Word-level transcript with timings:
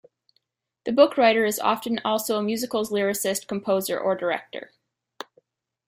The 0.85 0.91
bookwriter 0.93 1.47
is 1.47 1.59
often 1.59 2.01
also 2.03 2.35
the 2.37 2.41
musical's 2.41 2.89
lyricist, 2.89 3.45
composer, 3.47 3.99
or 3.99 4.15
director. 4.15 4.71